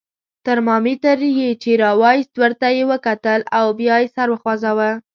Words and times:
ترمامیتر 0.45 1.19
یې 1.39 1.49
چې 1.61 1.71
را 1.81 1.91
وایست، 2.01 2.33
ورته 2.41 2.67
یې 2.75 2.83
وکتل 2.91 3.39
او 3.57 3.65
بیا 3.79 3.95
یې 4.01 4.07
سر 4.15 4.27
وخوځاوه. 4.31 4.89